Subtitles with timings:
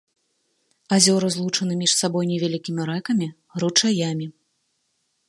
[0.97, 3.27] Азёры злучаны між сабой невялікімі рэкамі,
[3.65, 4.25] ручаямі.